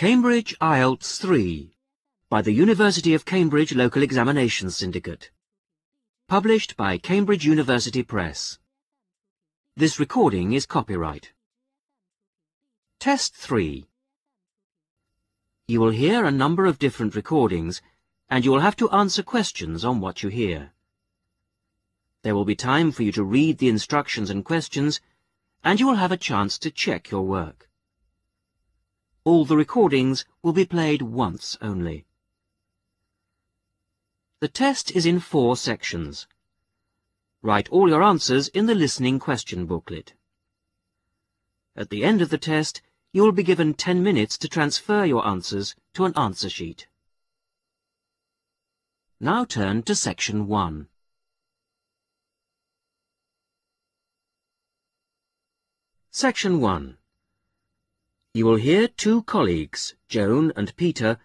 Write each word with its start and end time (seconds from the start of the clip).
Cambridge 0.00 0.56
IELTS 0.62 1.20
3 1.20 1.76
by 2.30 2.40
the 2.40 2.52
University 2.52 3.12
of 3.12 3.26
Cambridge 3.26 3.74
Local 3.74 4.02
Examinations 4.02 4.74
Syndicate. 4.74 5.30
Published 6.26 6.74
by 6.74 6.96
Cambridge 6.96 7.44
University 7.44 8.02
Press. 8.02 8.58
This 9.76 10.00
recording 10.00 10.54
is 10.54 10.64
copyright. 10.64 11.34
Test 12.98 13.36
3 13.36 13.90
You 15.68 15.80
will 15.82 15.90
hear 15.90 16.24
a 16.24 16.30
number 16.30 16.64
of 16.64 16.78
different 16.78 17.14
recordings 17.14 17.82
and 18.30 18.42
you 18.42 18.52
will 18.52 18.60
have 18.60 18.76
to 18.76 18.88
answer 18.88 19.22
questions 19.22 19.84
on 19.84 20.00
what 20.00 20.22
you 20.22 20.30
hear. 20.30 20.72
There 22.22 22.34
will 22.34 22.46
be 22.46 22.56
time 22.56 22.90
for 22.90 23.02
you 23.02 23.12
to 23.12 23.22
read 23.22 23.58
the 23.58 23.68
instructions 23.68 24.30
and 24.30 24.46
questions 24.46 24.98
and 25.62 25.78
you 25.78 25.86
will 25.86 25.96
have 25.96 26.10
a 26.10 26.16
chance 26.16 26.56
to 26.60 26.70
check 26.70 27.10
your 27.10 27.26
work. 27.26 27.69
All 29.22 29.44
the 29.44 29.56
recordings 29.56 30.24
will 30.42 30.54
be 30.54 30.64
played 30.64 31.02
once 31.02 31.58
only. 31.60 32.06
The 34.40 34.48
test 34.48 34.90
is 34.92 35.04
in 35.04 35.20
four 35.20 35.58
sections. 35.58 36.26
Write 37.42 37.68
all 37.68 37.90
your 37.90 38.02
answers 38.02 38.48
in 38.48 38.64
the 38.64 38.74
listening 38.74 39.18
question 39.18 39.66
booklet. 39.66 40.14
At 41.76 41.90
the 41.90 42.02
end 42.02 42.22
of 42.22 42.30
the 42.30 42.38
test, 42.38 42.80
you 43.12 43.22
will 43.22 43.32
be 43.32 43.42
given 43.42 43.74
10 43.74 44.02
minutes 44.02 44.38
to 44.38 44.48
transfer 44.48 45.04
your 45.04 45.26
answers 45.26 45.74
to 45.94 46.06
an 46.06 46.14
answer 46.16 46.48
sheet. 46.48 46.86
Now 49.20 49.44
turn 49.44 49.82
to 49.82 49.94
section 49.94 50.46
1. 50.46 50.88
Section 56.10 56.60
1 56.60 56.96
You 58.32 58.46
will 58.46 58.56
hear 58.56 58.86
two 58.86 59.24
colleagues, 59.24 59.96
Joan 60.08 60.52
and 60.54 60.76
Peter, 60.76 61.18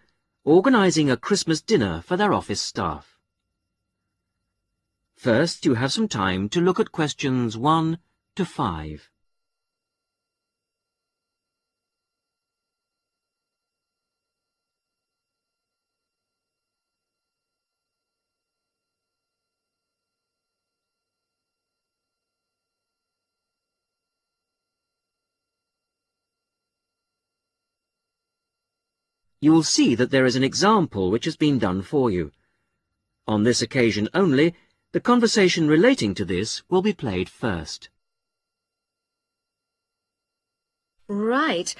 organising 0.44 1.08
a 1.08 1.16
Christmas 1.16 1.60
dinner 1.60 2.02
for 2.02 2.16
their 2.16 2.32
office 2.32 2.60
staff. 2.60 3.16
First, 5.14 5.64
you 5.64 5.74
have 5.74 5.92
some 5.92 6.08
time 6.08 6.48
to 6.48 6.60
look 6.60 6.80
at 6.80 6.90
questions 6.90 7.56
1 7.56 7.98
to 8.34 8.44
5. 8.44 9.10
You 29.46 29.52
will 29.52 29.62
see 29.62 29.94
that 29.94 30.10
there 30.10 30.26
is 30.26 30.34
an 30.34 30.42
example 30.42 31.08
which 31.08 31.24
has 31.24 31.36
been 31.36 31.56
done 31.56 31.80
for 31.80 32.10
you. 32.10 32.32
On 33.28 33.44
this 33.44 33.62
occasion 33.62 34.08
only, 34.12 34.56
the 34.90 34.98
conversation 34.98 35.68
relating 35.68 36.14
to 36.14 36.24
this 36.24 36.64
will 36.68 36.82
be 36.82 36.92
played 36.92 37.28
first. 37.28 37.88
Right. 41.06 41.72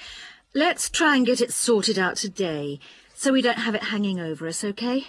Let's 0.55 0.89
try 0.89 1.17
and 1.17 1.25
get 1.25 1.41
it 1.41 1.51
sorted 1.51 1.99
out 1.99 2.15
today, 2.15 2.79
so 3.13 3.33
we 3.33 3.41
don't 3.41 3.59
have 3.59 3.75
it 3.75 3.83
hanging 3.83 4.17
over 4.17 4.47
us, 4.47 4.63
OK? 4.63 5.03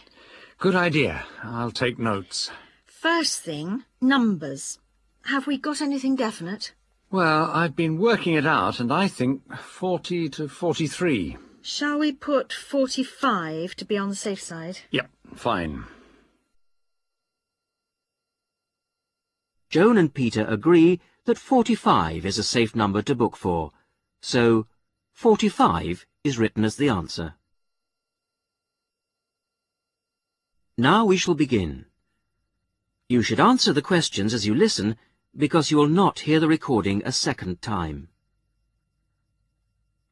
Good 0.58 0.74
idea. 0.74 1.24
I'll 1.44 1.70
take 1.70 1.96
notes. 1.96 2.50
First 2.84 3.38
thing, 3.38 3.84
numbers. 4.00 4.80
Have 5.26 5.46
we 5.46 5.58
got 5.58 5.80
anything 5.80 6.16
definite? 6.16 6.72
Well, 7.12 7.52
I've 7.54 7.76
been 7.76 7.98
working 7.98 8.34
it 8.34 8.46
out, 8.46 8.80
and 8.80 8.92
I 8.92 9.06
think 9.06 9.42
40 9.56 10.28
to 10.30 10.48
43. 10.48 11.36
Shall 11.62 11.98
we 11.98 12.12
put 12.12 12.52
45 12.52 13.74
to 13.76 13.84
be 13.84 13.98
on 13.98 14.08
the 14.08 14.16
safe 14.16 14.40
side? 14.40 14.80
Yep, 14.90 15.10
fine. 15.34 15.84
Joan 19.70 19.98
and 19.98 20.14
Peter 20.14 20.46
agree 20.46 21.00
that 21.26 21.36
45 21.36 22.24
is 22.24 22.38
a 22.38 22.42
safe 22.42 22.74
number 22.74 23.02
to 23.02 23.14
book 23.14 23.36
for, 23.36 23.72
so 24.22 24.66
45 25.12 26.06
is 26.24 26.38
written 26.38 26.64
as 26.64 26.76
the 26.76 26.88
answer. 26.88 27.34
Now 30.78 31.04
we 31.04 31.16
shall 31.16 31.34
begin. 31.34 31.84
You 33.08 33.22
should 33.22 33.40
answer 33.40 33.72
the 33.72 33.82
questions 33.82 34.32
as 34.32 34.46
you 34.46 34.54
listen, 34.54 34.96
because 35.36 35.70
you 35.70 35.76
will 35.76 35.88
not 35.88 36.20
hear 36.20 36.40
the 36.40 36.48
recording 36.48 37.02
a 37.04 37.12
second 37.12 37.60
time. 37.60 38.08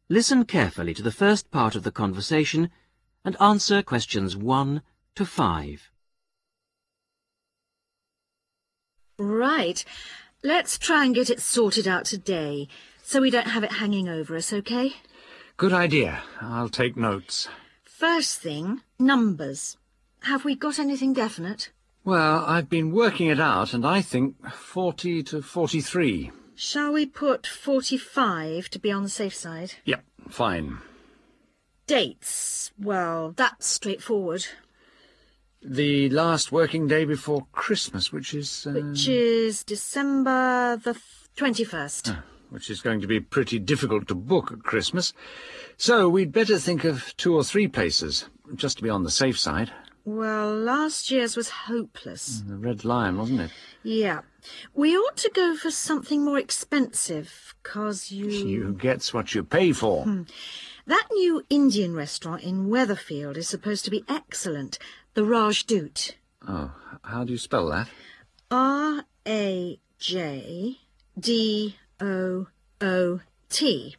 Listen 0.09 0.45
carefully 0.45 0.95
to 0.95 1.03
the 1.03 1.11
first 1.11 1.51
part 1.51 1.75
of 1.75 1.83
the 1.83 1.91
conversation 1.91 2.71
and 3.25 3.37
answer 3.41 3.83
questions 3.83 4.37
1 4.37 4.81
to 5.17 5.25
5. 5.25 5.91
Right. 9.19 9.85
Let's 10.45 10.79
try 10.79 11.05
and 11.05 11.13
get 11.13 11.29
it 11.29 11.41
sorted 11.41 11.89
out 11.89 12.05
today, 12.05 12.69
so 13.03 13.21
we 13.21 13.31
don't 13.31 13.49
have 13.49 13.65
it 13.65 13.73
hanging 13.73 14.09
over 14.09 14.37
us, 14.37 14.53
OK? 14.53 14.93
Good 15.57 15.73
idea. 15.73 16.23
I'll 16.41 16.69
take 16.69 16.97
notes. 16.97 17.49
First 17.83 18.39
thing, 18.39 18.83
numbers. 19.01 19.77
Have 20.21 20.45
we 20.45 20.55
got 20.55 20.79
anything 20.79 21.15
definite? 21.15 21.73
Well, 22.05 22.45
I've 22.47 22.71
been 22.71 22.93
working 22.93 23.27
it 23.27 23.41
out, 23.41 23.75
and 23.75 23.85
I 23.85 24.03
think 24.03 24.37
40 24.53 25.25
to 25.25 25.43
43. 25.43 26.31
Shall 26.59 26.95
we 26.95 27.05
put 27.05 27.47
45 27.47 28.71
to 28.71 28.79
be 28.79 28.91
on 28.91 29.03
the 29.03 29.11
safe 29.11 29.35
side? 29.35 29.75
Yep, 29.85 30.03
fine. 30.31 30.79
Dates. 31.87 32.73
Well, 32.79 33.35
that's 33.37 33.67
straightforward. 33.67 34.47
The 35.63 36.09
last 36.09 36.51
working 36.53 36.89
day 36.89 37.05
before 37.05 37.47
Christmas, 37.53 38.11
which 38.11 38.33
is... 38.33 38.67
Uh... 38.67 38.73
Which 38.73 39.07
is 39.07 39.65
December 39.65 40.77
the 40.83 40.99
21st. 41.37 42.17
Uh, 42.17 42.21
which 42.49 42.71
is 42.71 42.81
going 42.81 43.03
to 43.03 43.07
be 43.07 43.21
pretty 43.21 43.59
difficult 43.59 44.09
to 44.09 44.15
book 44.15 44.51
at 44.51 44.63
Christmas. 44.63 45.13
So 45.77 46.09
we'd 46.09 46.33
better 46.33 46.59
think 46.59 46.85
of 46.85 47.15
two 47.19 47.35
or 47.35 47.45
three 47.45 47.69
places, 47.69 48.31
just 48.55 48.79
to 48.79 48.83
be 48.83 48.89
on 48.89 49.03
the 49.03 49.11
safe 49.11 49.39
side. 49.39 49.73
Well, 50.07 50.55
last 50.55 51.11
year's 51.11 51.37
was 51.37 51.49
hopeless. 51.51 52.41
The 52.47 52.57
Red 52.57 52.85
Lion, 52.85 53.19
wasn't 53.19 53.41
it? 53.41 53.51
Yeah. 53.83 54.21
We 54.73 54.97
ought 54.97 55.17
to 55.17 55.31
go 55.35 55.57
for 55.57 55.73
something 55.73 56.25
more 56.25 56.39
expensive, 56.39 57.57
'cause 57.65 58.13
you... 58.13 58.27
You 58.57 58.73
gets 58.73 59.13
what 59.13 59.35
you 59.35 59.43
pay 59.43 59.73
for. 59.73 60.05
Hmm. 60.05 60.23
That 60.87 61.09
new 61.13 61.45
Indian 61.51 61.93
restaurant 61.97 62.45
in 62.45 62.69
Weatherfield 62.69 63.37
is 63.37 63.49
supposed 63.49 63.85
to 63.87 63.91
be 63.91 64.05
excellent. 64.09 64.79
The 65.15 65.23
Rajdoot. 65.23 66.13
Oh, 66.47 66.71
how 67.03 67.25
do 67.25 67.33
you 67.33 67.39
spell 67.39 67.69
that? 67.71 67.89
R-A-J-D-O-O-T. 72.79 73.97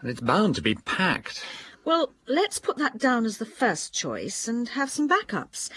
And 0.00 0.10
it's 0.10 0.20
bound 0.20 0.54
to 0.54 0.62
be 0.62 0.74
packed. 0.76 1.42
Well, 1.86 2.12
let's 2.26 2.58
put 2.58 2.78
that 2.78 2.98
down 2.98 3.24
as 3.24 3.38
the 3.38 3.46
first 3.46 3.94
choice 3.94 4.48
and 4.48 4.70
have 4.70 4.90
some 4.90 5.08
backups. 5.08 5.70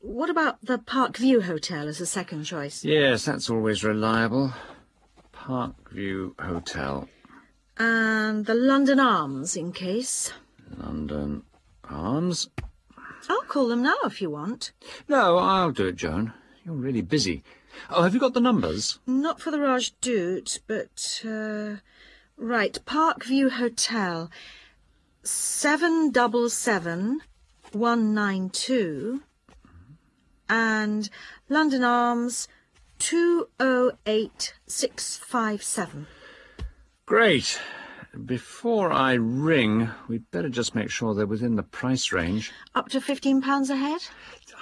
What 0.00 0.28
about 0.28 0.62
the 0.62 0.76
Parkview 0.76 1.44
Hotel 1.44 1.88
as 1.88 2.02
a 2.02 2.06
second 2.06 2.44
choice? 2.44 2.84
Yes, 2.84 3.24
that's 3.24 3.48
always 3.48 3.82
reliable. 3.82 4.52
Parkview 5.32 6.38
Hotel. 6.38 7.08
And 7.78 8.44
the 8.44 8.54
London 8.54 9.00
Arms, 9.00 9.56
in 9.56 9.72
case. 9.72 10.34
London 10.76 11.44
Arms? 11.84 12.50
I'll 13.30 13.40
call 13.48 13.68
them 13.68 13.82
now 13.82 13.96
if 14.04 14.20
you 14.20 14.28
want. 14.28 14.72
No, 15.08 15.38
I'll 15.38 15.70
do 15.70 15.86
it, 15.86 15.96
Joan. 15.96 16.34
You're 16.66 16.74
really 16.74 17.00
busy. 17.00 17.42
Oh, 17.88 18.02
have 18.02 18.12
you 18.12 18.20
got 18.20 18.34
the 18.34 18.40
numbers? 18.40 18.98
Not 19.06 19.40
for 19.40 19.50
the 19.50 19.56
Rajdoot, 19.56 20.58
but, 20.66 21.22
uh, 21.26 21.80
right, 22.36 22.78
Parkview 22.84 23.52
Hotel. 23.52 24.30
Seven 25.26 26.10
double 26.10 26.50
seven 26.50 27.20
one 27.72 28.12
nine 28.12 28.50
two 28.50 29.22
and 30.50 31.08
London 31.48 31.82
Arms 31.82 32.46
two 32.98 33.48
oh 33.58 33.92
eight 34.04 34.52
six 34.66 35.16
five 35.16 35.62
seven. 35.62 36.06
Great. 37.06 37.58
Before 38.26 38.92
I 38.92 39.14
ring, 39.14 39.88
we'd 40.08 40.30
better 40.30 40.50
just 40.50 40.74
make 40.74 40.90
sure 40.90 41.14
they're 41.14 41.26
within 41.26 41.56
the 41.56 41.62
price 41.62 42.12
range. 42.12 42.52
Up 42.74 42.90
to 42.90 43.00
fifteen 43.00 43.40
pounds 43.40 43.70
a 43.70 43.76
head? 43.76 44.02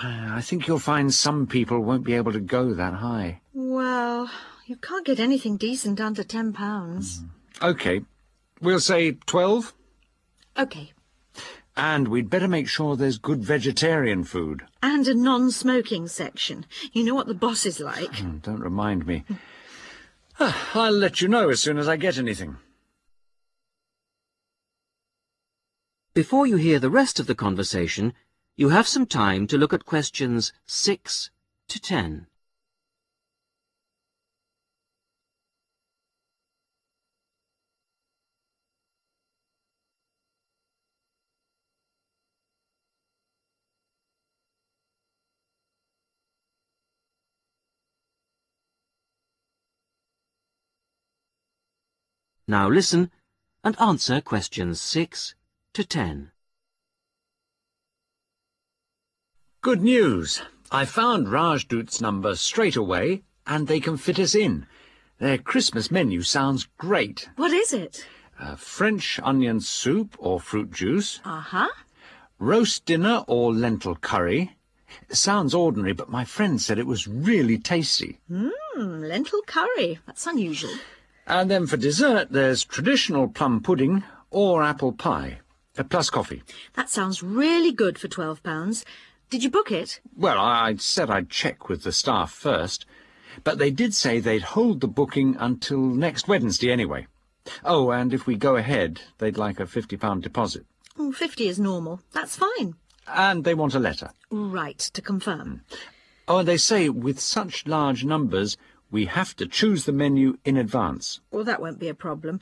I 0.00 0.40
think 0.42 0.68
you'll 0.68 0.78
find 0.78 1.12
some 1.12 1.48
people 1.48 1.80
won't 1.80 2.04
be 2.04 2.14
able 2.14 2.32
to 2.32 2.40
go 2.40 2.72
that 2.72 2.94
high. 2.94 3.40
Well, 3.52 4.30
you 4.66 4.76
can't 4.76 5.04
get 5.04 5.18
anything 5.18 5.56
decent 5.56 6.00
under 6.00 6.22
ten 6.22 6.52
pounds. 6.52 7.20
Mm. 7.20 7.28
OK. 7.62 8.00
We'll 8.60 8.80
say 8.80 9.12
twelve? 9.26 9.74
OK. 10.56 10.92
And 11.76 12.08
we'd 12.08 12.28
better 12.28 12.48
make 12.48 12.68
sure 12.68 12.96
there's 12.96 13.18
good 13.18 13.42
vegetarian 13.42 14.24
food. 14.24 14.66
And 14.82 15.08
a 15.08 15.14
non-smoking 15.14 16.08
section. 16.08 16.66
You 16.92 17.04
know 17.04 17.14
what 17.14 17.26
the 17.26 17.34
boss 17.34 17.64
is 17.64 17.80
like. 17.80 18.22
Oh, 18.22 18.40
don't 18.42 18.60
remind 18.60 19.06
me. 19.06 19.24
I'll 20.38 20.92
let 20.92 21.20
you 21.20 21.28
know 21.28 21.48
as 21.48 21.60
soon 21.60 21.78
as 21.78 21.88
I 21.88 21.96
get 21.96 22.18
anything. 22.18 22.56
Before 26.14 26.46
you 26.46 26.56
hear 26.56 26.78
the 26.78 26.90
rest 26.90 27.18
of 27.18 27.26
the 27.26 27.34
conversation, 27.34 28.12
you 28.54 28.68
have 28.68 28.86
some 28.86 29.06
time 29.06 29.46
to 29.46 29.56
look 29.56 29.72
at 29.72 29.86
questions 29.86 30.52
6 30.66 31.30
to 31.68 31.80
10. 31.80 32.26
Now 52.52 52.68
listen 52.68 53.10
and 53.64 53.80
answer 53.80 54.20
questions 54.20 54.78
6 54.78 55.34
to 55.72 55.84
10. 55.84 56.32
Good 59.62 59.80
news. 59.80 60.42
I 60.70 60.84
found 60.84 61.28
Rajdoot's 61.28 62.02
number 62.02 62.36
straight 62.36 62.76
away, 62.76 63.22
and 63.46 63.68
they 63.68 63.80
can 63.80 63.96
fit 63.96 64.18
us 64.18 64.34
in. 64.34 64.66
Their 65.16 65.38
Christmas 65.38 65.90
menu 65.90 66.20
sounds 66.20 66.68
great. 66.76 67.30
What 67.36 67.52
is 67.54 67.72
it? 67.72 68.06
Uh, 68.38 68.56
French 68.56 69.18
onion 69.22 69.60
soup 69.62 70.14
or 70.18 70.38
fruit 70.38 70.72
juice, 70.72 71.20
Uh-huh. 71.24 71.68
roast 72.38 72.84
dinner 72.84 73.24
or 73.26 73.54
lentil 73.54 73.94
curry. 73.96 74.58
Sounds 75.08 75.54
ordinary, 75.54 75.94
but 75.94 76.10
my 76.10 76.26
friend 76.26 76.60
said 76.60 76.78
it 76.78 76.86
was 76.86 77.08
really 77.08 77.56
tasty. 77.56 78.18
Mmm, 78.30 79.08
lentil 79.08 79.40
curry. 79.46 80.00
That's 80.06 80.26
unusual. 80.26 80.74
And 81.26 81.50
then 81.50 81.66
for 81.66 81.76
dessert, 81.76 82.28
there's 82.30 82.64
traditional 82.64 83.28
plum 83.28 83.60
pudding 83.62 84.02
or 84.30 84.62
apple 84.62 84.92
pie, 84.92 85.38
uh, 85.78 85.84
plus 85.84 86.10
coffee. 86.10 86.42
That 86.74 86.90
sounds 86.90 87.22
really 87.22 87.72
good 87.72 87.98
for 87.98 88.08
£12. 88.08 88.84
Did 89.30 89.44
you 89.44 89.50
book 89.50 89.70
it? 89.70 90.00
Well, 90.16 90.38
I 90.38 90.68
I 90.68 90.76
said 90.76 91.10
I'd 91.10 91.30
check 91.30 91.68
with 91.68 91.84
the 91.84 91.92
staff 91.92 92.32
first, 92.32 92.84
but 93.44 93.58
they 93.58 93.70
did 93.70 93.94
say 93.94 94.20
they'd 94.20 94.42
hold 94.42 94.80
the 94.80 94.88
booking 94.88 95.36
until 95.38 95.78
next 95.80 96.28
Wednesday 96.28 96.70
anyway. 96.70 97.06
Oh, 97.64 97.90
and 97.90 98.12
if 98.12 98.26
we 98.26 98.36
go 98.36 98.56
ahead, 98.56 99.00
they'd 99.18 99.38
like 99.38 99.58
a 99.58 99.64
£50 99.64 100.20
deposit. 100.20 100.64
Oh, 100.98 101.12
50 101.12 101.48
is 101.48 101.58
normal. 101.58 102.00
That's 102.12 102.36
fine. 102.36 102.74
And 103.06 103.44
they 103.44 103.54
want 103.54 103.74
a 103.74 103.78
letter. 103.80 104.10
Right, 104.30 104.78
to 104.78 105.02
confirm. 105.02 105.62
Oh, 106.28 106.38
and 106.38 106.48
they 106.48 106.56
say 106.58 106.88
with 106.88 107.18
such 107.18 107.66
large 107.66 108.04
numbers, 108.04 108.56
we 108.92 109.06
have 109.06 109.34
to 109.36 109.46
choose 109.46 109.84
the 109.84 109.92
menu 109.92 110.38
in 110.44 110.56
advance. 110.56 111.20
Well, 111.32 111.44
that 111.44 111.60
won't 111.60 111.80
be 111.80 111.88
a 111.88 111.94
problem. 111.94 112.38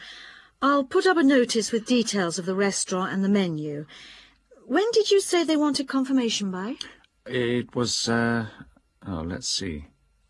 I'll 0.60 0.84
put 0.84 1.06
up 1.06 1.16
a 1.16 1.22
notice 1.22 1.72
with 1.72 1.86
details 1.86 2.38
of 2.38 2.44
the 2.44 2.54
restaurant 2.54 3.12
and 3.12 3.24
the 3.24 3.28
menu. 3.30 3.86
When 4.66 4.84
did 4.92 5.10
you 5.10 5.20
say 5.20 5.44
they 5.44 5.56
wanted 5.56 5.88
confirmation 5.88 6.50
by? 6.50 6.76
It 7.24 7.74
was, 7.74 8.08
uh, 8.08 8.46
oh, 9.06 9.22
let's 9.22 9.48
see, 9.48 9.86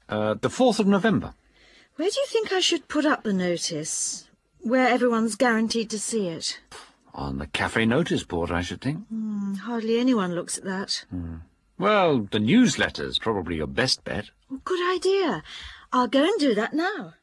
uh, 0.08 0.34
the 0.34 0.49
4th 0.49 0.78
of 0.78 0.87
November. 0.87 1.34
Where 1.96 2.11
do 2.11 2.20
you 2.20 2.26
think 2.28 2.52
I 2.52 2.61
should 2.61 2.87
put 2.87 3.05
up 3.06 3.25
the 3.25 3.32
notice? 3.32 4.28
Where 4.61 4.88
everyone's 4.88 5.37
guaranteed 5.37 5.90
to 5.90 5.99
see 5.99 6.28
it? 6.28 6.61
On 7.14 7.38
the 7.38 7.46
cafe 7.46 7.87
notice 7.87 8.22
board, 8.25 8.50
I 8.50 8.61
should 8.61 8.81
think. 8.81 9.06
Hmm, 9.08 9.55
hardly 9.55 9.99
anyone 9.99 10.34
looks 10.34 10.58
at 10.58 10.64
that. 10.64 11.05
Well, 11.78 12.28
the 12.31 12.38
newsletter's 12.38 13.19
probably 13.19 13.56
your 13.56 13.67
best 13.67 14.05
bet. 14.05 14.31
Good 14.64 14.94
idea. 14.94 15.43
I'll 15.92 16.06
go 16.06 16.22
and 16.22 16.38
do 16.38 16.54
that 16.54 16.72
now. 16.72 17.14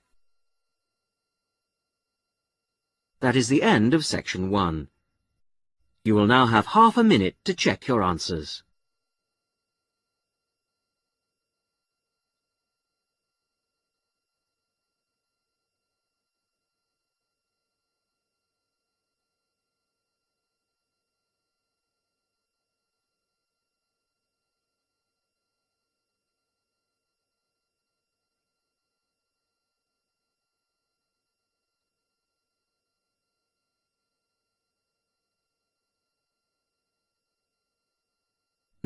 That 3.22 3.36
is 3.36 3.48
the 3.48 3.64
end 3.64 3.94
of 3.94 4.06
section 4.06 4.50
1. 4.50 4.90
You 6.04 6.16
will 6.16 6.28
now 6.28 6.48
have 6.48 6.68
half 6.68 6.98
a 6.98 7.04
minute 7.04 7.36
to 7.46 7.54
check 7.54 7.88
your 7.88 8.04
answers. 8.04 8.64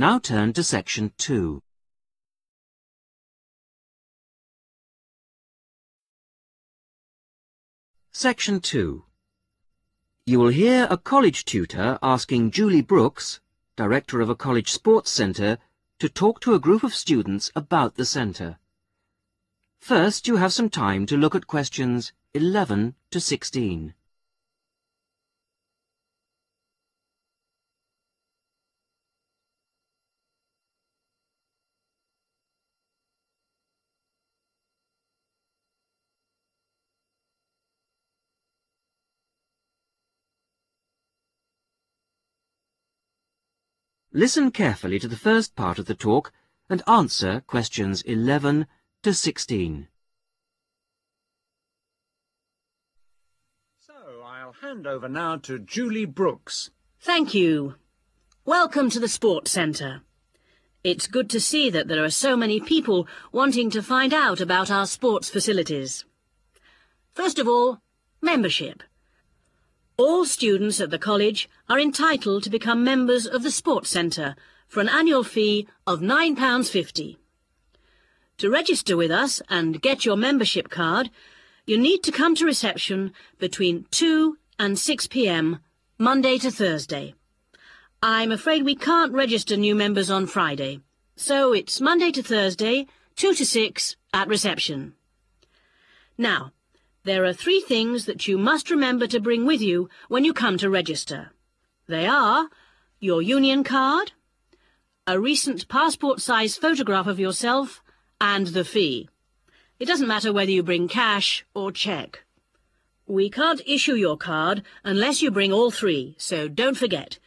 Now 0.01 0.17
turn 0.17 0.51
to 0.53 0.63
section 0.63 1.13
2. 1.19 1.61
Section 8.11 8.61
2. 8.61 9.05
You 10.25 10.39
will 10.39 10.47
hear 10.47 10.87
a 10.89 10.97
college 10.97 11.45
tutor 11.45 11.99
asking 12.01 12.49
Julie 12.49 12.81
Brooks, 12.81 13.41
director 13.75 14.21
of 14.21 14.29
a 14.31 14.33
college 14.33 14.71
sports 14.71 15.11
centre, 15.11 15.59
to 15.99 16.09
talk 16.09 16.41
to 16.41 16.55
a 16.55 16.59
group 16.59 16.83
of 16.83 16.95
students 16.95 17.51
about 17.55 17.93
the 17.93 18.05
centre. 18.05 18.57
First, 19.81 20.27
you 20.27 20.37
have 20.37 20.51
some 20.51 20.71
time 20.71 21.05
to 21.05 21.15
look 21.15 21.35
at 21.35 21.45
questions 21.45 22.11
11 22.33 22.95
to 23.11 23.19
16. 23.19 23.93
Listen 44.13 44.51
carefully 44.51 44.99
to 44.99 45.07
the 45.07 45.15
first 45.15 45.55
part 45.55 45.79
of 45.79 45.85
the 45.85 45.95
talk 45.95 46.33
and 46.69 46.83
answer 46.85 47.43
questions 47.47 48.01
11 48.01 48.67
to 49.03 49.13
16. 49.13 49.87
So, 53.79 53.93
I'll 54.25 54.51
hand 54.51 54.85
over 54.85 55.07
now 55.07 55.37
to 55.37 55.59
Julie 55.59 56.03
Brooks. 56.03 56.71
Thank 56.99 57.33
you. 57.33 57.75
Welcome 58.43 58.89
to 58.89 58.99
the 58.99 59.07
Sports 59.07 59.51
Centre. 59.51 60.01
It's 60.83 61.07
good 61.07 61.29
to 61.29 61.39
see 61.39 61.69
that 61.69 61.87
there 61.87 62.03
are 62.03 62.09
so 62.09 62.35
many 62.35 62.59
people 62.59 63.07
wanting 63.31 63.69
to 63.69 63.81
find 63.81 64.13
out 64.13 64.41
about 64.41 64.69
our 64.69 64.87
sports 64.87 65.29
facilities. 65.29 66.03
First 67.13 67.39
of 67.39 67.47
all, 67.47 67.79
membership. 68.21 68.83
All 70.03 70.25
students 70.25 70.81
at 70.81 70.89
the 70.89 70.97
college 70.97 71.47
are 71.69 71.79
entitled 71.79 72.41
to 72.41 72.49
become 72.49 72.83
members 72.83 73.27
of 73.27 73.43
the 73.43 73.51
Sports 73.51 73.91
Centre 73.91 74.35
for 74.67 74.79
an 74.79 74.89
annual 74.89 75.23
fee 75.23 75.67
of 75.85 75.99
£9.50. 75.99 77.17
To 78.39 78.49
register 78.49 78.97
with 78.97 79.11
us 79.11 79.43
and 79.47 79.79
get 79.79 80.03
your 80.03 80.17
membership 80.17 80.71
card, 80.71 81.11
you 81.67 81.77
need 81.77 82.01
to 82.01 82.11
come 82.11 82.33
to 82.33 82.47
reception 82.47 83.13
between 83.37 83.85
2 83.91 84.39
and 84.57 84.79
6 84.79 85.05
p.m. 85.05 85.59
Monday 85.99 86.39
to 86.39 86.49
Thursday. 86.49 87.13
I'm 88.01 88.31
afraid 88.31 88.65
we 88.65 88.73
can't 88.73 89.13
register 89.13 89.55
new 89.55 89.75
members 89.75 90.09
on 90.09 90.25
Friday, 90.25 90.79
so 91.15 91.53
it's 91.53 91.79
Monday 91.79 92.09
to 92.13 92.23
Thursday, 92.23 92.87
2 93.17 93.35
to 93.35 93.45
6 93.45 93.95
at 94.15 94.27
reception. 94.27 94.95
Now, 96.17 96.53
there 97.03 97.25
are 97.25 97.33
three 97.33 97.61
things 97.61 98.05
that 98.05 98.27
you 98.27 98.37
must 98.37 98.69
remember 98.69 99.07
to 99.07 99.19
bring 99.19 99.45
with 99.45 99.61
you 99.61 99.89
when 100.07 100.23
you 100.23 100.33
come 100.33 100.57
to 100.59 100.69
register. 100.69 101.31
They 101.87 102.05
are 102.05 102.49
your 102.99 103.21
union 103.21 103.63
card, 103.63 104.11
a 105.07 105.19
recent 105.19 105.67
passport-size 105.67 106.57
photograph 106.57 107.07
of 107.07 107.19
yourself, 107.19 107.81
and 108.19 108.47
the 108.47 108.63
fee. 108.63 109.09
It 109.79 109.85
doesn't 109.85 110.07
matter 110.07 110.31
whether 110.31 110.51
you 110.51 110.61
bring 110.61 110.87
cash 110.87 111.43
or 111.55 111.71
cheque. 111.71 112.23
We 113.07 113.31
can't 113.31 113.61
issue 113.65 113.95
your 113.95 114.15
card 114.15 114.61
unless 114.83 115.23
you 115.23 115.31
bring 115.31 115.51
all 115.51 115.71
three, 115.71 116.15
so 116.19 116.47
don't 116.47 116.77
forget 116.77 117.17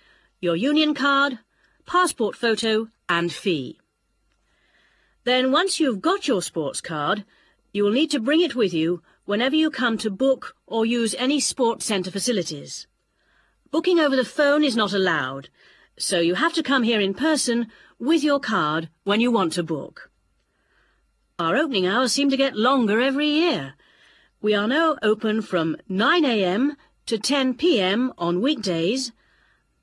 your 0.41 0.55
union 0.55 0.95
card, 0.95 1.41
passport 1.85 2.37
photo, 2.37 2.89
and 3.09 3.33
fee. 3.33 3.81
Then 5.25 5.51
once 5.51 5.81
you've 5.81 6.01
got 6.01 6.29
your 6.29 6.43
sports 6.43 6.81
card, 6.81 7.25
you 7.73 7.83
will 7.83 7.91
need 7.91 8.13
to 8.13 8.21
bring 8.21 8.41
it 8.41 8.55
with 8.55 8.73
you 8.73 9.03
whenever 9.25 9.57
you 9.57 9.71
come 9.71 9.97
to 9.99 10.11
book 10.11 10.57
or 10.67 10.85
use 10.85 11.15
any 11.19 11.41
sports 11.41 11.87
centre 11.87 12.11
facilities. 12.11 12.87
Booking 13.71 13.99
over 13.99 14.17
the 14.17 14.25
phone 14.25 14.63
is 14.63 14.77
not 14.77 14.93
allowed, 14.93 15.49
so 15.97 16.21
you 16.21 16.35
have 16.35 16.53
to 16.55 16.63
come 16.63 16.83
here 16.83 17.01
in 17.01 17.15
person 17.15 17.69
with 17.99 18.23
your 18.23 18.41
card 18.41 18.89
when 19.05 19.21
you 19.21 19.31
want 19.31 19.53
to 19.55 19.63
book. 19.63 20.11
Our 21.39 21.57
opening 21.57 21.87
hours 21.87 22.13
seem 22.13 22.31
to 22.31 22.37
get 22.37 22.57
longer 22.57 23.01
every 23.01 23.29
year. 23.29 23.75
We 24.41 24.55
are 24.55 24.69
now 24.69 24.97
open 25.03 25.43
from 25.43 25.77
9am 25.91 26.77
to 27.07 27.19
10pm 27.19 28.13
on 28.19 28.41
weekdays 28.41 29.13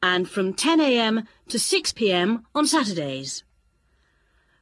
and 0.01 0.29
from 0.29 0.53
10am 0.53 1.27
to 1.49 1.57
6pm 1.57 2.43
on 2.55 2.65
Saturdays. 2.65 3.43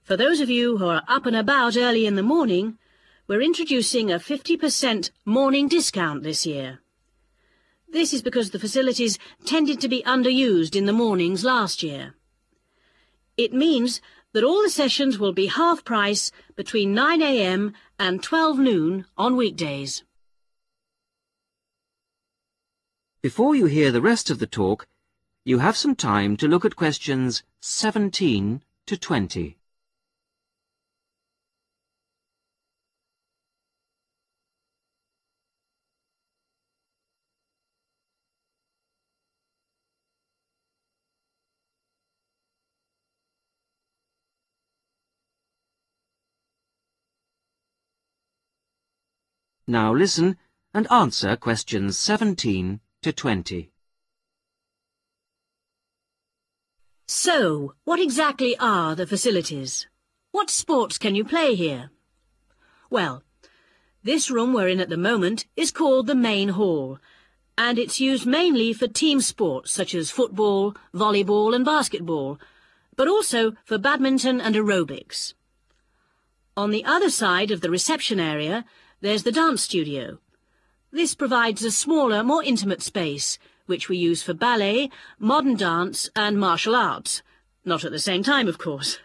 For 0.04 0.18
those 0.18 0.42
of 0.42 0.50
you 0.50 0.78
who 0.78 0.88
are 0.88 1.04
up 1.08 1.26
and 1.26 1.36
about 1.36 1.78
early 1.78 2.06
in 2.06 2.16
the 2.16 2.24
morning, 2.24 2.78
we're 3.30 3.44
introducing 3.44 4.12
a 4.12 4.18
50% 4.18 5.12
morning 5.24 5.68
discount 5.68 6.24
this 6.24 6.48
year. 6.48 6.80
This 7.88 8.12
is 8.12 8.24
because 8.24 8.50
the 8.50 8.58
facilities 8.58 9.20
tended 9.46 9.80
to 9.82 9.88
be 9.88 10.02
underused 10.02 10.76
in 10.76 10.88
the 10.88 10.94
mornings 10.94 11.44
last 11.44 11.84
year. 11.84 12.16
It 13.38 13.54
means 13.54 14.02
that 14.34 14.44
all 14.44 14.64
the 14.64 14.70
sessions 14.70 15.20
will 15.20 15.32
be 15.32 15.46
half 15.46 15.86
price 15.86 16.32
between 16.56 16.96
9am 16.96 17.74
and 18.00 18.24
12 18.24 18.58
noon 18.58 19.06
on 19.16 19.36
weekdays. 19.36 20.04
Before 23.22 23.56
you 23.56 23.68
hear 23.68 23.92
the 23.92 24.02
rest 24.02 24.32
of 24.32 24.40
the 24.40 24.48
talk, 24.48 24.88
you 25.46 25.60
have 25.60 25.78
some 25.78 25.96
time 25.96 26.36
to 26.38 26.48
look 26.48 26.66
at 26.66 26.76
questions 26.76 27.44
17 27.62 28.64
to 28.88 28.98
20. 28.98 29.59
Now 49.70 49.94
listen 49.94 50.36
and 50.74 50.92
answer 50.92 51.36
questions 51.36 51.96
17 52.00 52.80
to 53.04 53.14
20. 53.14 53.70
So, 57.08 57.76
what 57.84 58.00
exactly 58.00 58.58
are 58.58 58.96
the 58.96 59.06
facilities? 59.06 59.86
What 60.32 60.50
sports 60.50 60.98
can 60.98 61.14
you 61.14 61.24
play 61.24 61.54
here? 61.54 61.92
Well, 62.90 63.22
this 64.04 64.32
room 64.32 64.54
we're 64.54 64.70
in 64.70 64.80
at 64.80 64.90
the 64.90 64.98
moment 64.98 65.46
is 65.56 65.70
called 65.70 66.08
the 66.08 66.16
main 66.16 66.50
hall, 66.50 66.98
and 67.56 67.78
it's 67.78 68.00
used 68.00 68.26
mainly 68.26 68.74
for 68.74 68.88
team 68.88 69.22
sports 69.22 69.72
such 69.72 69.94
as 69.94 70.10
football, 70.10 70.76
volleyball 70.96 71.54
and 71.54 71.64
basketball, 71.64 72.40
but 72.96 73.08
also 73.08 73.54
for 73.66 73.78
badminton 73.78 74.42
and 74.42 74.56
aerobics. 74.56 75.36
On 76.58 76.72
the 76.72 76.86
other 76.86 77.12
side 77.12 77.52
of 77.52 77.62
the 77.62 77.70
reception 77.70 78.20
area, 78.20 78.66
there's 79.02 79.24
the 79.24 79.32
dance 79.32 79.62
studio. 79.62 80.20
This 80.92 81.16
provides 81.16 81.64
a 81.64 81.72
smaller, 81.72 82.24
more 82.24 82.44
intimate 82.44 82.82
space, 82.82 83.38
which 83.66 83.88
we 83.88 83.98
use 83.98 84.24
for 84.24 84.34
ballet, 84.34 84.90
modern 85.20 85.56
dance 85.56 86.10
and 86.16 86.40
martial 86.40 86.76
arts. 86.76 87.22
Not 87.64 87.86
at 87.86 87.92
the 87.92 88.00
same 88.00 88.24
time, 88.24 88.48
of 88.48 88.58
course. 88.58 89.00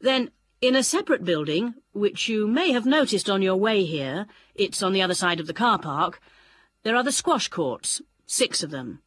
Then, 0.00 0.30
in 0.60 0.76
a 0.76 0.82
separate 0.82 1.24
building, 1.24 1.74
which 1.92 2.28
you 2.28 2.46
may 2.46 2.72
have 2.72 2.86
noticed 2.86 3.28
on 3.28 3.42
your 3.42 3.56
way 3.56 3.84
here, 3.84 4.26
it's 4.54 4.82
on 4.82 4.92
the 4.92 5.02
other 5.02 5.14
side 5.14 5.40
of 5.40 5.46
the 5.46 5.52
car 5.52 5.78
park, 5.78 6.20
there 6.82 6.96
are 6.96 7.02
the 7.02 7.12
squash 7.12 7.48
courts, 7.48 8.00
six 8.26 8.62
of 8.62 8.70
them. 8.70 9.00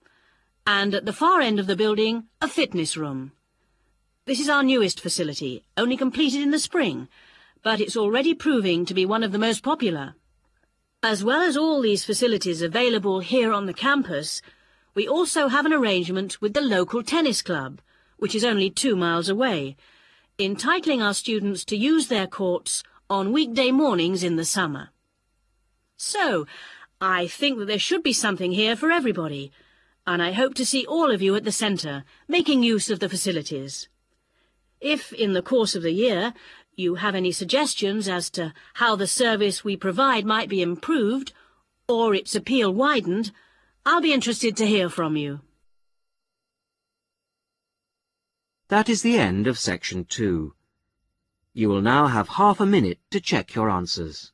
And 0.67 0.93
at 0.93 1.05
the 1.05 1.13
far 1.13 1.41
end 1.41 1.59
of 1.59 1.67
the 1.67 1.75
building, 1.75 2.25
a 2.41 2.47
fitness 2.47 2.95
room. 2.95 3.31
This 4.25 4.39
is 4.39 4.49
our 4.49 4.63
newest 4.63 4.99
facility, 4.99 5.63
only 5.77 5.97
completed 5.97 6.41
in 6.41 6.51
the 6.51 6.59
spring, 6.59 7.07
but 7.63 7.79
it's 7.79 7.97
already 7.97 8.33
proving 8.33 8.85
to 8.85 8.93
be 8.93 9.05
one 9.05 9.23
of 9.23 9.31
the 9.31 9.39
most 9.39 9.63
popular. 9.63 10.15
As 11.01 11.23
well 11.23 11.41
as 11.41 11.57
all 11.57 11.81
these 11.81 12.05
facilities 12.05 12.61
available 12.61 13.19
here 13.19 13.51
on 13.51 13.65
the 13.65 13.73
campus, 13.73 14.41
we 14.93 15.07
also 15.07 15.47
have 15.47 15.65
an 15.65 15.73
arrangement 15.73 16.41
with 16.41 16.53
the 16.53 16.61
local 16.61 17.03
tennis 17.03 17.41
club, 17.41 17.81
which 18.17 18.35
is 18.35 18.43
only 18.43 18.69
two 18.69 18.95
miles 18.95 19.27
away, 19.27 19.75
entitling 20.37 21.01
our 21.01 21.13
students 21.13 21.65
to 21.65 21.77
use 21.77 22.07
their 22.07 22.27
courts 22.27 22.83
on 23.09 23.33
weekday 23.33 23.71
mornings 23.71 24.23
in 24.23 24.35
the 24.35 24.45
summer. 24.45 24.89
So, 25.97 26.45
I 27.01 27.27
think 27.27 27.59
that 27.59 27.65
there 27.65 27.79
should 27.79 28.03
be 28.03 28.13
something 28.13 28.51
here 28.51 28.75
for 28.75 28.91
everybody, 28.91 29.51
and 30.05 30.21
I 30.21 30.31
hope 30.31 30.53
to 30.55 30.65
see 30.65 30.85
all 30.85 31.11
of 31.11 31.21
you 31.21 31.35
at 31.35 31.43
the 31.43 31.51
centre, 31.51 32.03
making 32.27 32.63
use 32.63 32.89
of 32.89 32.99
the 32.99 33.09
facilities. 33.09 33.89
If, 34.79 35.13
in 35.13 35.33
the 35.33 35.41
course 35.41 35.75
of 35.75 35.83
the 35.83 35.91
year, 35.91 36.33
you 36.75 36.95
have 36.95 37.15
any 37.15 37.31
suggestions 37.31 38.09
as 38.09 38.29
to 38.31 38.53
how 38.75 38.95
the 38.95 39.07
service 39.07 39.63
we 39.63 39.77
provide 39.77 40.25
might 40.25 40.49
be 40.49 40.61
improved, 40.61 41.31
or 41.87 42.13
its 42.13 42.35
appeal 42.35 42.73
widened, 42.73 43.31
I'll 43.85 44.01
be 44.01 44.13
interested 44.13 44.57
to 44.57 44.67
hear 44.67 44.89
from 44.89 45.15
you. 45.15 45.41
That 48.69 48.89
is 48.89 49.03
the 49.03 49.17
end 49.17 49.47
of 49.47 49.57
section 49.57 50.05
2. 50.05 50.53
You 51.53 51.69
will 51.69 51.81
now 51.81 52.07
have 52.07 52.27
half 52.27 52.59
a 52.59 52.65
minute 52.65 52.99
to 53.11 53.21
check 53.21 53.53
your 53.53 53.69
answers. 53.69 54.32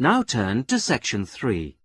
Now 0.00 0.22
turn 0.22 0.62
to 0.66 0.78
section 0.78 1.26
3. 1.26 1.76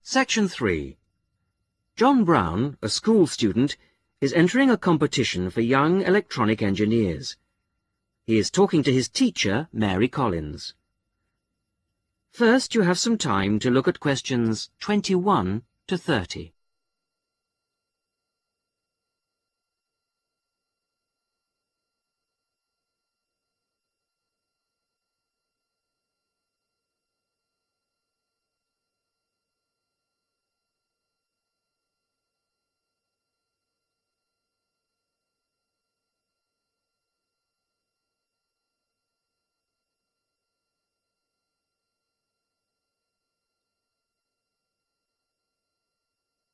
Section 0.00 0.48
3. 0.48 0.96
John 1.96 2.24
Brown, 2.24 2.78
a 2.80 2.88
school 2.88 3.26
student, 3.26 3.76
is 4.22 4.32
entering 4.32 4.70
a 4.70 4.78
competition 4.78 5.50
for 5.50 5.60
young 5.60 6.00
electronic 6.00 6.62
engineers. 6.62 7.36
He 8.24 8.38
is 8.38 8.50
talking 8.50 8.82
to 8.84 8.92
his 8.92 9.10
teacher, 9.10 9.68
Mary 9.70 10.08
Collins. 10.08 10.72
First, 12.32 12.74
you 12.74 12.80
have 12.82 12.98
some 12.98 13.18
time 13.18 13.58
to 13.58 13.70
look 13.70 13.86
at 13.86 14.00
questions 14.00 14.70
21 14.80 15.62
to 15.88 15.98
30. 15.98 16.54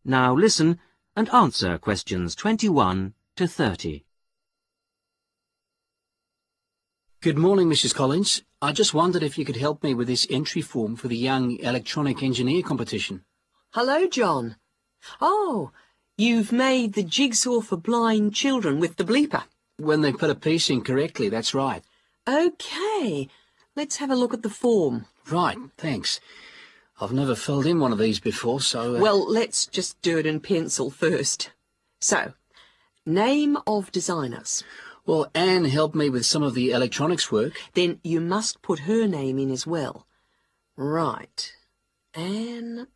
Now 0.09 0.33
listen 0.37 0.79
and 1.17 1.29
answer 1.31 1.79
questions 1.79 2.37
21 2.37 3.15
to 3.35 3.49
30. 3.49 4.05
Good 7.21 7.37
morning, 7.37 7.69
Mrs. 7.69 7.93
Collins. 7.93 8.45
I 8.63 8.71
just 8.71 8.95
wondered 8.95 9.25
if 9.25 9.37
you 9.37 9.45
could 9.45 9.57
help 9.57 9.83
me 9.83 9.95
with 9.95 10.07
this 10.07 10.25
entry 10.31 10.63
form 10.63 10.95
for 10.95 11.09
the 11.09 11.17
Young 11.17 11.59
Electronic 11.59 12.23
Engineer 12.23 12.63
competition. 12.63 13.25
Hello, 13.73 14.07
John. 14.07 14.55
Oh, 15.21 15.73
you've 16.17 16.53
made 16.53 16.93
the 16.93 17.03
jigsaw 17.03 17.61
for 17.61 17.77
blind 17.77 18.33
children 18.33 18.79
with 18.79 18.99
the 18.99 19.05
bleeper. 19.05 19.43
When 19.77 20.03
they 20.03 20.13
put 20.13 20.31
a 20.31 20.37
piece 20.37 20.71
in 20.71 20.83
correctly, 20.83 21.29
that's 21.29 21.53
right. 21.53 21.83
OK, 22.29 23.29
let's 23.75 23.97
have 23.97 24.13
a 24.13 24.15
look 24.15 24.33
at 24.33 24.45
the 24.45 24.51
form. 24.51 25.07
Right, 25.29 25.59
thanks. 25.77 26.21
I've 27.01 27.13
never 27.13 27.35
filled 27.35 27.67
in 27.67 27.79
one 27.79 27.93
of 27.93 27.99
these 27.99 28.21
before, 28.21 28.61
so... 28.61 28.97
Uh... 28.97 29.01
Well, 29.01 29.31
let's 29.31 29.67
just 29.67 30.01
do 30.01 30.19
it 30.19 30.27
in 30.27 30.41
pencil 30.41 30.91
first. 30.91 31.51
So, 32.01 32.33
name 33.05 33.59
of 33.67 33.93
designers. 33.93 34.65
Well, 35.05 35.31
Anne 35.35 35.67
helped 35.67 35.95
me 35.95 36.09
with 36.09 36.25
some 36.25 36.43
of 36.43 36.55
the 36.55 36.73
electronics 36.73 37.31
work. 37.31 37.53
Then 37.75 38.01
you 38.03 38.21
must 38.21 38.63
put 38.63 38.81
her 38.81 39.07
name 39.07 39.39
in 39.39 39.51
as 39.51 39.67
well. 39.67 40.07
Right. 40.77 41.53
Anne 42.15 42.89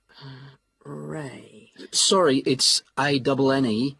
Ray. 0.84 1.72
Sorry, 1.92 2.38
it's 2.38 2.82
A-double-N-E, 2.98 3.96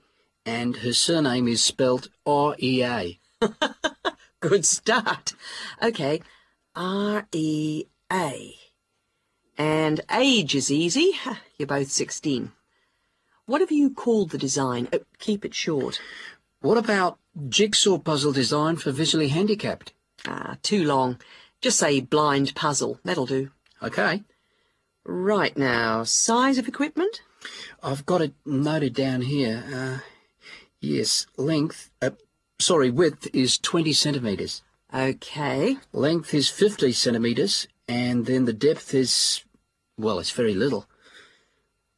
and 0.47 0.77
her 0.79 0.93
surname 0.95 1.47
is 1.47 1.63
spelt 1.63 2.09
R-E-A. 2.27 3.21
Good 4.41 4.65
start. 4.65 5.35
OK, 5.83 6.23
R-E-A. 6.75 8.55
And 9.91 10.03
age 10.13 10.55
is 10.55 10.71
easy. 10.71 11.19
You're 11.59 11.67
both 11.67 11.91
16. 11.91 12.53
What 13.47 13.61
have 13.61 13.73
you 13.73 13.91
called 13.91 14.31
the 14.31 14.39
design? 14.39 14.87
Uh, 14.93 14.99
keep 15.19 15.45
it 15.45 15.53
short. 15.53 16.01
What 16.61 16.79
about 16.79 17.19
jigsaw 17.49 17.99
puzzle 17.99 18.31
design 18.31 18.77
for 18.77 18.93
visually 18.93 19.31
handicapped? 19.31 19.93
Ah, 20.29 20.59
too 20.63 20.85
long. 20.85 21.19
Just 21.61 21.77
say 21.77 22.01
blind 22.01 22.55
puzzle. 22.55 23.01
That'll 23.03 23.27
do. 23.27 23.51
Okay. 23.83 24.23
Right 25.05 25.57
now, 25.59 26.05
size 26.05 26.57
of 26.57 26.69
equipment? 26.69 27.23
I've 27.83 28.07
got 28.07 28.23
it 28.23 28.35
noted 28.47 28.95
down 28.95 29.23
here. 29.23 29.65
Uh, 29.75 29.99
yes, 30.81 31.27
length, 31.37 31.91
uh, 32.01 32.11
sorry, 32.61 32.91
width 32.91 33.27
is 33.33 33.59
20 33.59 33.93
centimetres. 33.93 34.63
Okay. 34.95 35.79
Length 35.93 36.33
is 36.33 36.49
50 36.49 36.93
centimetres, 36.93 37.67
and 37.89 38.27
then 38.27 38.45
the 38.45 38.53
depth 38.53 38.95
is, 38.95 39.43
well, 40.01 40.19
it's 40.19 40.31
very 40.31 40.55
little. 40.55 40.87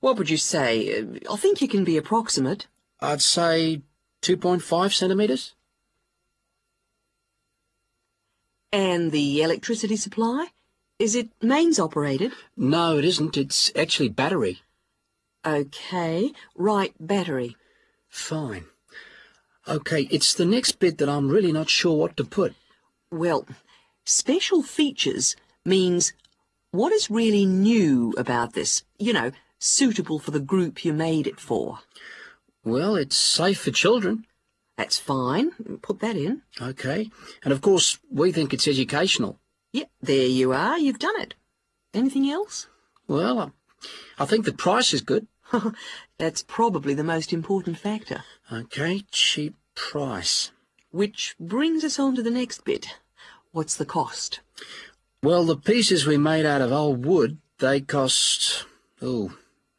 What 0.00 0.16
would 0.18 0.30
you 0.30 0.36
say? 0.36 1.04
I 1.30 1.36
think 1.36 1.62
you 1.62 1.68
can 1.68 1.84
be 1.84 1.96
approximate. 1.96 2.66
I'd 3.00 3.22
say 3.22 3.82
2.5 4.22 4.92
centimetres. 4.92 5.54
And 8.72 9.12
the 9.12 9.42
electricity 9.42 9.96
supply? 9.96 10.48
Is 10.98 11.14
it 11.14 11.30
mains 11.42 11.78
operated? 11.78 12.32
No, 12.56 12.98
it 12.98 13.04
isn't. 13.04 13.36
It's 13.36 13.70
actually 13.76 14.08
battery. 14.08 14.62
Okay. 15.44 16.32
Right, 16.56 16.94
battery. 16.98 17.56
Fine. 18.08 18.66
Okay, 19.68 20.08
it's 20.10 20.34
the 20.34 20.44
next 20.44 20.78
bit 20.78 20.98
that 20.98 21.08
I'm 21.08 21.28
really 21.28 21.52
not 21.52 21.70
sure 21.70 21.96
what 21.96 22.16
to 22.16 22.24
put. 22.24 22.54
Well, 23.10 23.46
special 24.04 24.62
features 24.62 25.36
means 25.64 26.12
what 26.72 26.92
is 26.92 27.10
really 27.10 27.46
new 27.46 28.12
about 28.16 28.54
this? 28.54 28.82
You 28.98 29.12
know, 29.12 29.30
suitable 29.58 30.18
for 30.18 30.30
the 30.30 30.40
group 30.40 30.84
you 30.84 30.92
made 30.92 31.26
it 31.26 31.38
for. 31.38 31.80
Well, 32.64 32.96
it's 32.96 33.16
safe 33.16 33.60
for 33.60 33.70
children. 33.70 34.24
That's 34.76 34.98
fine. 34.98 35.52
Put 35.82 36.00
that 36.00 36.16
in. 36.16 36.42
Okay. 36.60 37.10
And 37.44 37.52
of 37.52 37.60
course, 37.60 37.98
we 38.10 38.32
think 38.32 38.52
it's 38.52 38.66
educational. 38.66 39.38
Yep, 39.72 39.90
there 40.00 40.26
you 40.26 40.52
are. 40.52 40.78
You've 40.78 40.98
done 40.98 41.20
it. 41.20 41.34
Anything 41.94 42.30
else? 42.30 42.68
Well, 43.06 43.38
I, 43.38 43.50
I 44.18 44.24
think 44.24 44.44
the 44.44 44.52
price 44.52 44.94
is 44.94 45.02
good. 45.02 45.26
That's 46.18 46.42
probably 46.42 46.94
the 46.94 47.04
most 47.04 47.32
important 47.32 47.78
factor. 47.78 48.24
Okay, 48.50 49.02
cheap 49.10 49.54
price. 49.74 50.52
Which 50.90 51.34
brings 51.38 51.84
us 51.84 51.98
on 51.98 52.16
to 52.16 52.22
the 52.22 52.30
next 52.30 52.64
bit. 52.64 52.96
What's 53.50 53.76
the 53.76 53.84
cost? 53.84 54.40
Well, 55.24 55.44
the 55.44 55.56
pieces 55.56 56.04
we 56.04 56.18
made 56.18 56.44
out 56.44 56.60
of 56.60 56.72
old 56.72 57.06
wood, 57.06 57.38
they 57.58 57.80
cost, 57.80 58.66
oh, 59.00 59.36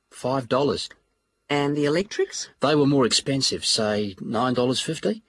five 0.09 0.47
dollars. 0.47 0.88
And 1.50 1.75
the 1.75 1.83
electrics? 1.83 2.50
They 2.62 2.75
were 2.75 2.85
more 2.85 3.05
expensive, 3.05 3.65
say 3.65 4.15
nine 4.21 4.53
dollars 4.53 4.79
fifty. 4.79 5.21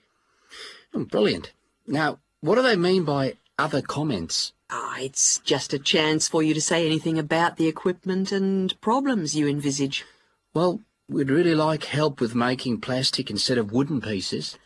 Oh, 0.93 1.03
brilliant. 1.03 1.51
Now, 1.85 2.19
what 2.39 2.55
do 2.55 2.61
they 2.61 2.77
mean 2.77 3.03
by 3.03 3.35
other 3.59 3.81
comments? 3.81 4.53
Ah, 4.69 4.95
it's 4.99 5.39
just 5.39 5.73
a 5.73 5.79
chance 5.79 6.29
for 6.29 6.41
you 6.41 6.53
to 6.53 6.61
say 6.61 6.85
anything 6.85 7.19
about 7.19 7.57
the 7.57 7.67
equipment 7.67 8.31
and 8.31 8.79
problems 8.79 9.35
you 9.35 9.49
envisage. 9.49 10.05
Well, 10.53 10.79
we'd 11.09 11.29
really 11.29 11.55
like 11.55 11.83
help 11.83 12.21
with 12.21 12.33
making 12.33 12.79
plastic 12.79 13.29
instead 13.29 13.57
of 13.57 13.73
wooden 13.73 13.99
pieces. 13.99 14.57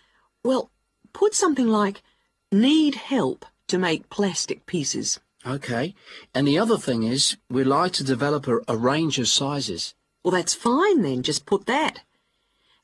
Well, 0.43 0.69
put 1.11 1.33
something 1.33 1.67
like, 1.67 2.03
need 2.51 2.93
help 2.93 3.47
to 3.67 3.79
make 3.79 4.11
plastic 4.11 4.67
pieces. 4.67 5.19
Okay. 5.45 5.95
And 6.33 6.47
the 6.47 6.59
other 6.59 6.77
thing 6.77 7.03
is, 7.03 7.37
we'd 7.49 7.63
like 7.63 7.93
to 7.93 8.03
develop 8.03 8.47
a, 8.47 8.59
a 8.67 8.77
range 8.77 9.19
of 9.19 9.27
sizes. 9.27 9.93
Well, 10.23 10.31
that's 10.31 10.53
fine 10.53 11.01
then, 11.01 11.23
just 11.23 11.45
put 11.45 11.65
that. 11.65 12.01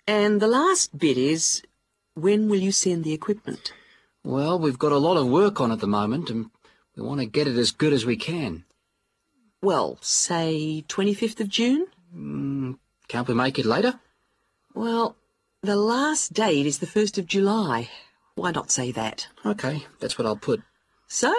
And 0.07 0.41
the 0.41 0.47
last 0.47 0.97
bit 0.97 1.17
is, 1.17 1.63
when 2.13 2.47
will 2.47 2.59
you 2.59 2.71
send 2.71 3.03
the 3.03 3.13
equipment? 3.13 3.73
Well, 4.23 4.57
we've 4.57 4.79
got 4.79 4.91
a 4.91 4.97
lot 4.97 5.17
of 5.17 5.27
work 5.27 5.59
on 5.59 5.71
at 5.71 5.79
the 5.79 5.87
moment, 5.87 6.29
and 6.29 6.49
we 6.95 7.03
want 7.03 7.19
to 7.19 7.25
get 7.25 7.47
it 7.47 7.57
as 7.57 7.71
good 7.71 7.91
as 7.91 8.05
we 8.05 8.15
can. 8.15 8.63
Well, 9.61 9.97
say 10.01 10.85
25th 10.87 11.41
of 11.41 11.49
June? 11.49 11.87
Mm, 12.15 12.77
can't 13.07 13.27
we 13.27 13.33
make 13.33 13.59
it 13.59 13.65
later? 13.65 13.99
Well, 14.73 15.15
the 15.61 15.75
last 15.75 16.33
date 16.33 16.65
is 16.65 16.79
the 16.79 16.87
1st 16.87 17.17
of 17.17 17.25
July. 17.25 17.89
Why 18.35 18.51
not 18.51 18.71
say 18.71 18.91
that? 18.91 19.27
Okay, 19.45 19.85
that's 19.99 20.17
what 20.17 20.25
I'll 20.25 20.35
put. 20.35 20.61
So, 21.07 21.33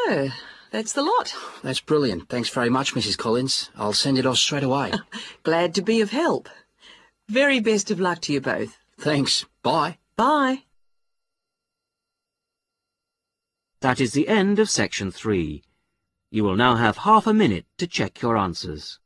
that's 0.76 0.92
the 0.92 1.02
lot. 1.02 1.34
That's 1.62 1.80
brilliant. 1.80 2.28
Thanks 2.28 2.50
very 2.50 2.68
much, 2.68 2.92
Mrs. 2.92 3.16
Collins. 3.16 3.70
I'll 3.76 3.94
send 3.94 4.18
it 4.18 4.26
off 4.26 4.36
straight 4.36 4.62
away. 4.62 4.92
Glad 5.42 5.74
to 5.76 5.80
be 5.80 6.02
of 6.02 6.10
help. 6.10 6.50
Very 7.30 7.60
best 7.60 7.90
of 7.90 7.98
luck 7.98 8.20
to 8.22 8.34
you 8.34 8.42
both. 8.42 8.76
Thanks. 9.00 9.46
Bye. 9.62 9.96
Bye. 10.16 10.64
That 13.80 14.02
is 14.02 14.12
the 14.12 14.28
end 14.28 14.58
of 14.58 14.68
section 14.68 15.10
three. 15.10 15.62
You 16.30 16.44
will 16.44 16.56
now 16.56 16.76
have 16.76 16.98
half 16.98 17.26
a 17.26 17.32
minute 17.32 17.64
to 17.78 17.86
check 17.86 18.20
your 18.20 18.36
answers. 18.36 19.00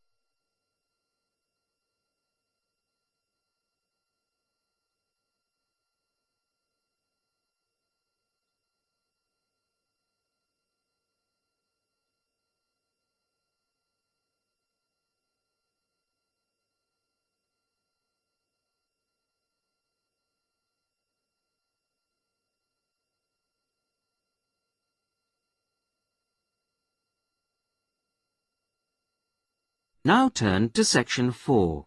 Now 30.03 30.31
turn 30.31 30.71
to 30.71 30.83
section 30.83 31.31
4. 31.31 31.85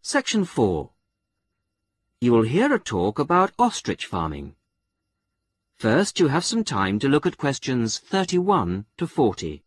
Section 0.00 0.46
4. 0.46 0.90
You 2.22 2.32
will 2.32 2.44
hear 2.44 2.72
a 2.72 2.78
talk 2.78 3.18
about 3.18 3.52
ostrich 3.58 4.06
farming. 4.06 4.54
First, 5.76 6.18
you 6.18 6.28
have 6.28 6.42
some 6.42 6.64
time 6.64 6.98
to 7.00 7.08
look 7.08 7.26
at 7.26 7.36
questions 7.36 7.98
31 7.98 8.86
to 8.96 9.06
40. 9.06 9.65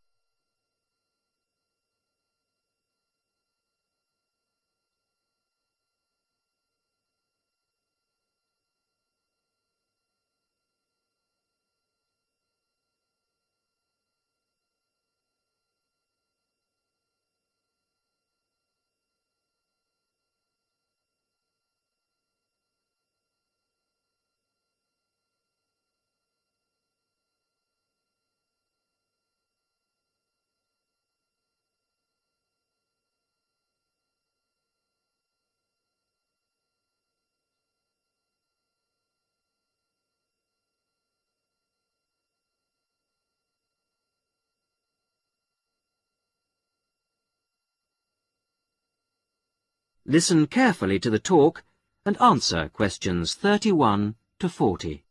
Listen 50.09 50.47
carefully 50.47 50.97
to 51.01 51.11
the 51.11 51.19
talk 51.19 51.63
and 52.03 52.19
answer 52.19 52.67
questions 52.69 53.35
31 53.35 54.15
to 54.39 54.49
40. 54.49 55.03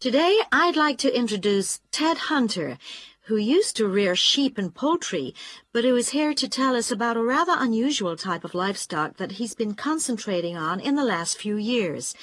Today, 0.00 0.40
I'd 0.50 0.74
like 0.74 0.98
to 0.98 1.16
introduce 1.16 1.78
Ted 1.92 2.18
Hunter, 2.18 2.76
who 3.26 3.36
used 3.36 3.76
to 3.76 3.86
rear 3.86 4.16
sheep 4.16 4.58
and 4.58 4.74
poultry, 4.74 5.32
but 5.72 5.84
who 5.84 5.94
is 5.94 6.08
here 6.08 6.34
to 6.34 6.48
tell 6.48 6.74
us 6.74 6.90
about 6.90 7.16
a 7.16 7.22
rather 7.22 7.54
unusual 7.56 8.16
type 8.16 8.42
of 8.42 8.56
livestock 8.56 9.18
that 9.18 9.38
he's 9.38 9.54
been 9.54 9.76
concentrating 9.76 10.56
on 10.56 10.80
in 10.80 10.96
the 10.96 11.04
last 11.04 11.38
few 11.38 11.54
years. 11.54 12.16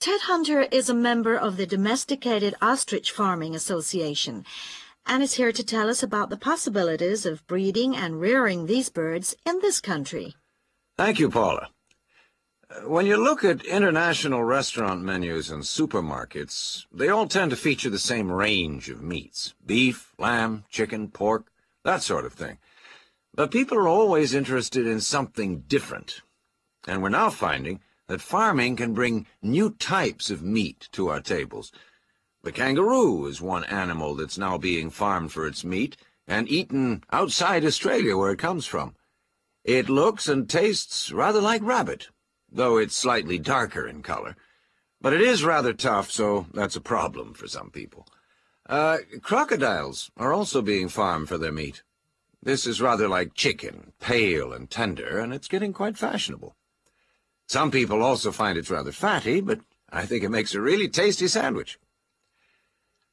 Ted 0.00 0.22
Hunter 0.22 0.62
is 0.72 0.88
a 0.88 0.94
member 0.94 1.36
of 1.36 1.58
the 1.58 1.66
Domesticated 1.66 2.54
Ostrich 2.62 3.10
Farming 3.10 3.54
Association, 3.54 4.46
and 5.06 5.22
is 5.22 5.34
here 5.34 5.52
to 5.52 5.64
tell 5.64 5.88
us 5.88 6.02
about 6.02 6.30
the 6.30 6.36
possibilities 6.36 7.26
of 7.26 7.46
breeding 7.46 7.96
and 7.96 8.20
rearing 8.20 8.66
these 8.66 8.88
birds 8.88 9.34
in 9.46 9.58
this 9.60 9.80
country. 9.80 10.34
Thank 10.96 11.18
you, 11.18 11.30
Paula. 11.30 11.70
Uh, 12.70 12.88
when 12.88 13.06
you 13.06 13.16
look 13.16 13.42
at 13.42 13.64
international 13.64 14.44
restaurant 14.44 15.02
menus 15.02 15.50
and 15.50 15.62
supermarkets, 15.62 16.84
they 16.92 17.08
all 17.08 17.26
tend 17.26 17.50
to 17.50 17.56
feature 17.56 17.90
the 17.90 17.98
same 17.98 18.30
range 18.30 18.88
of 18.88 19.02
meats. 19.02 19.54
Beef, 19.64 20.12
lamb, 20.18 20.64
chicken, 20.68 21.08
pork, 21.08 21.50
that 21.84 22.02
sort 22.02 22.24
of 22.24 22.32
thing. 22.32 22.58
But 23.34 23.50
people 23.50 23.78
are 23.78 23.88
always 23.88 24.34
interested 24.34 24.86
in 24.86 25.00
something 25.00 25.60
different. 25.60 26.22
And 26.86 27.02
we're 27.02 27.08
now 27.08 27.30
finding 27.30 27.80
that 28.08 28.20
farming 28.20 28.76
can 28.76 28.92
bring 28.92 29.26
new 29.40 29.70
types 29.70 30.30
of 30.30 30.42
meat 30.42 30.88
to 30.92 31.08
our 31.08 31.20
tables. 31.20 31.72
The 32.42 32.52
kangaroo 32.52 33.26
is 33.26 33.42
one 33.42 33.64
animal 33.64 34.14
that's 34.14 34.38
now 34.38 34.56
being 34.56 34.88
farmed 34.88 35.30
for 35.30 35.46
its 35.46 35.62
meat 35.62 35.96
and 36.26 36.48
eaten 36.48 37.04
outside 37.12 37.64
Australia 37.64 38.16
where 38.16 38.32
it 38.32 38.38
comes 38.38 38.64
from. 38.64 38.94
It 39.64 39.90
looks 39.90 40.26
and 40.26 40.48
tastes 40.48 41.12
rather 41.12 41.40
like 41.40 41.62
rabbit, 41.62 42.08
though 42.50 42.78
it's 42.78 42.96
slightly 42.96 43.38
darker 43.38 43.86
in 43.86 44.02
color. 44.02 44.36
But 45.02 45.12
it 45.12 45.20
is 45.20 45.44
rather 45.44 45.74
tough, 45.74 46.10
so 46.10 46.46
that's 46.54 46.76
a 46.76 46.80
problem 46.80 47.34
for 47.34 47.46
some 47.46 47.70
people. 47.70 48.06
Uh, 48.66 48.98
crocodiles 49.20 50.10
are 50.16 50.32
also 50.32 50.62
being 50.62 50.88
farmed 50.88 51.28
for 51.28 51.36
their 51.36 51.52
meat. 51.52 51.82
This 52.42 52.66
is 52.66 52.80
rather 52.80 53.06
like 53.06 53.34
chicken, 53.34 53.92
pale 54.00 54.52
and 54.52 54.70
tender, 54.70 55.18
and 55.18 55.34
it's 55.34 55.48
getting 55.48 55.74
quite 55.74 55.98
fashionable. 55.98 56.56
Some 57.48 57.70
people 57.70 58.02
also 58.02 58.32
find 58.32 58.56
it's 58.56 58.70
rather 58.70 58.92
fatty, 58.92 59.42
but 59.42 59.60
I 59.90 60.06
think 60.06 60.24
it 60.24 60.30
makes 60.30 60.54
a 60.54 60.60
really 60.60 60.88
tasty 60.88 61.28
sandwich. 61.28 61.78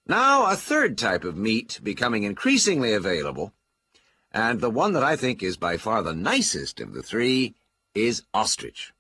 Now, 0.10 0.46
a 0.46 0.56
third 0.56 0.98
type 0.98 1.26
of 1.26 1.36
meat 1.36 1.82
becoming 1.84 2.24
increasingly 2.24 2.94
available, 2.94 3.54
and 4.32 4.62
the 4.62 4.70
one 4.70 4.94
that 4.94 5.04
I 5.04 5.18
think 5.18 5.44
is 5.44 5.58
by 5.58 5.76
far 5.76 6.02
the 6.02 6.14
nicest 6.14 6.80
of 6.80 6.94
the 6.94 7.04
three, 7.04 7.56
is 7.94 8.24
ostrich, 8.34 8.94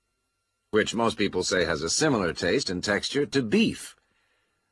which 0.72 0.93
most 0.93 1.17
people 1.17 1.43
say 1.43 1.63
has 1.63 1.82
a 1.82 1.89
similar 1.89 2.34
taste 2.34 2.70
and 2.70 2.84
texture 2.84 3.26
to 3.26 3.41
beef. 3.41 3.96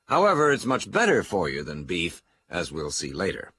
However, 0.07 0.51
it's 0.51 0.65
much 0.65 0.91
better 0.91 1.23
for 1.23 1.47
you 1.47 1.63
than 1.63 1.85
beef, 1.85 2.21
as 2.49 2.69
we'll 2.69 2.91
see 2.91 3.13
later. 3.13 3.53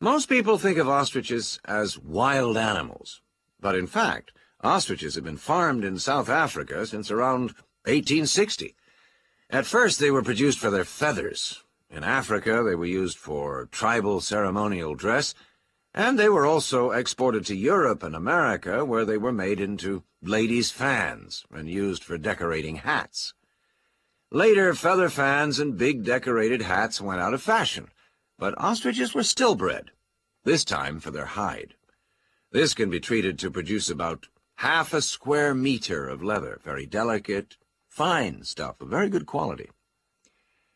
Most 0.00 0.28
people 0.28 0.58
think 0.58 0.78
of 0.78 0.88
ostriches 0.88 1.58
as 1.64 1.98
wild 1.98 2.56
animals, 2.56 3.20
but 3.58 3.74
in 3.74 3.88
fact, 3.88 4.32
ostriches 4.60 5.16
have 5.16 5.24
been 5.24 5.38
farmed 5.38 5.84
in 5.84 5.98
South 5.98 6.28
Africa 6.28 6.86
since 6.86 7.10
around 7.10 7.54
1860. 7.86 8.74
At 9.48 9.66
first, 9.66 9.98
they 9.98 10.10
were 10.10 10.22
produced 10.22 10.58
for 10.58 10.70
their 10.70 10.84
feathers. 10.84 11.62
In 11.88 12.02
Africa, 12.02 12.62
they 12.64 12.74
were 12.74 12.84
used 12.84 13.16
for 13.16 13.68
tribal 13.70 14.20
ceremonial 14.20 14.94
dress, 14.94 15.34
and 15.94 16.18
they 16.18 16.28
were 16.28 16.44
also 16.44 16.90
exported 16.90 17.46
to 17.46 17.56
Europe 17.56 18.02
and 18.02 18.14
America, 18.14 18.84
where 18.84 19.04
they 19.04 19.16
were 19.16 19.32
made 19.32 19.60
into 19.60 20.02
ladies' 20.20 20.70
fans 20.70 21.46
and 21.50 21.70
used 21.70 22.02
for 22.02 22.18
decorating 22.18 22.76
hats. 22.76 23.34
Later, 24.32 24.74
feather 24.74 25.08
fans 25.08 25.60
and 25.60 25.78
big 25.78 26.04
decorated 26.04 26.62
hats 26.62 27.00
went 27.00 27.20
out 27.20 27.32
of 27.32 27.40
fashion, 27.40 27.88
but 28.38 28.54
ostriches 28.58 29.14
were 29.14 29.22
still 29.22 29.54
bred, 29.54 29.92
this 30.44 30.64
time 30.64 30.98
for 30.98 31.12
their 31.12 31.26
hide. 31.26 31.74
This 32.50 32.74
can 32.74 32.90
be 32.90 33.00
treated 33.00 33.38
to 33.38 33.50
produce 33.50 33.88
about 33.88 34.28
half 34.56 34.92
a 34.92 35.00
square 35.00 35.54
meter 35.54 36.08
of 36.08 36.22
leather, 36.22 36.60
very 36.64 36.86
delicate, 36.86 37.56
fine 37.96 38.42
stuff 38.42 38.78
of 38.82 38.88
very 38.88 39.08
good 39.08 39.24
quality. 39.24 39.70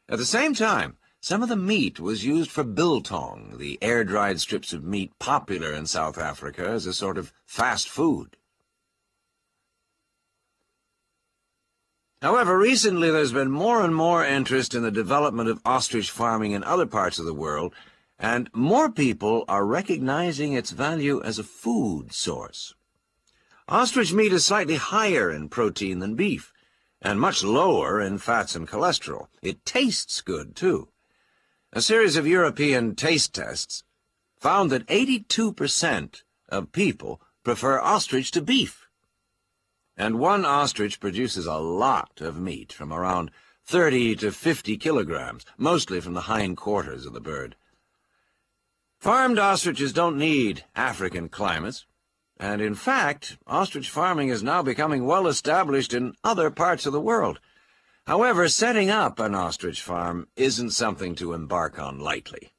At 0.08 0.16
the 0.16 0.24
same 0.24 0.54
time, 0.54 0.96
some 1.20 1.42
of 1.42 1.50
the 1.50 1.56
meat 1.56 2.00
was 2.00 2.24
used 2.24 2.50
for 2.50 2.64
biltong, 2.64 3.58
the 3.58 3.78
air-dried 3.82 4.40
strips 4.40 4.72
of 4.72 4.82
meat 4.82 5.12
popular 5.18 5.70
in 5.70 5.84
South 5.84 6.16
Africa 6.16 6.66
as 6.66 6.86
a 6.86 6.94
sort 6.94 7.18
of 7.18 7.34
fast 7.44 7.90
food. 7.90 8.38
However, 12.22 12.56
recently 12.56 13.10
there's 13.10 13.34
been 13.34 13.50
more 13.50 13.82
and 13.82 13.94
more 13.94 14.24
interest 14.24 14.74
in 14.74 14.82
the 14.82 14.90
development 14.90 15.50
of 15.50 15.60
ostrich 15.66 16.10
farming 16.10 16.52
in 16.52 16.64
other 16.64 16.86
parts 16.86 17.18
of 17.18 17.26
the 17.26 17.34
world, 17.34 17.74
and 18.18 18.48
more 18.54 18.90
people 18.90 19.44
are 19.46 19.66
recognizing 19.66 20.54
its 20.54 20.70
value 20.70 21.22
as 21.22 21.38
a 21.38 21.44
food 21.44 22.14
source. 22.14 22.74
Ostrich 23.68 24.14
meat 24.14 24.32
is 24.32 24.46
slightly 24.46 24.76
higher 24.76 25.30
in 25.30 25.50
protein 25.50 25.98
than 25.98 26.14
beef, 26.14 26.49
and 27.02 27.20
much 27.20 27.42
lower 27.42 28.00
in 28.00 28.18
fats 28.18 28.54
and 28.54 28.68
cholesterol. 28.68 29.28
It 29.42 29.64
tastes 29.64 30.20
good, 30.20 30.54
too. 30.54 30.88
A 31.72 31.80
series 31.80 32.16
of 32.16 32.26
European 32.26 32.94
taste 32.94 33.34
tests 33.34 33.84
found 34.38 34.70
that 34.70 34.86
82% 34.86 36.22
of 36.48 36.72
people 36.72 37.20
prefer 37.44 37.80
ostrich 37.80 38.30
to 38.32 38.42
beef. 38.42 38.86
And 39.96 40.18
one 40.18 40.44
ostrich 40.44 40.98
produces 40.98 41.46
a 41.46 41.58
lot 41.58 42.20
of 42.20 42.40
meat, 42.40 42.72
from 42.72 42.92
around 42.92 43.30
30 43.64 44.16
to 44.16 44.32
50 44.32 44.76
kilograms, 44.78 45.44
mostly 45.56 46.00
from 46.00 46.14
the 46.14 46.22
hind 46.22 46.56
quarters 46.56 47.06
of 47.06 47.12
the 47.12 47.20
bird. 47.20 47.54
Farmed 48.98 49.38
ostriches 49.38 49.92
don't 49.92 50.18
need 50.18 50.64
African 50.74 51.28
climates, 51.28 51.86
and 52.40 52.62
in 52.62 52.74
fact, 52.74 53.36
ostrich 53.46 53.90
farming 53.90 54.30
is 54.30 54.42
now 54.42 54.62
becoming 54.62 55.04
well 55.04 55.26
established 55.26 55.92
in 55.92 56.14
other 56.24 56.50
parts 56.50 56.86
of 56.86 56.92
the 56.94 57.00
world. 57.00 57.38
However, 58.06 58.48
setting 58.48 58.88
up 58.88 59.20
an 59.20 59.34
ostrich 59.34 59.82
farm 59.82 60.26
isn't 60.36 60.70
something 60.70 61.14
to 61.16 61.34
embark 61.34 61.78
on 61.78 62.00
lightly. 62.00 62.52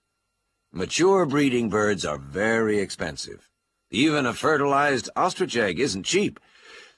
Mature 0.72 1.26
breeding 1.26 1.68
birds 1.68 2.06
are 2.06 2.20
very 2.20 2.78
expensive. 2.78 3.50
Even 3.90 4.28
a 4.28 4.36
fertilized 4.36 5.10
ostrich 5.16 5.58
egg 5.58 5.80
isn't 5.80 6.04
cheap, 6.04 6.40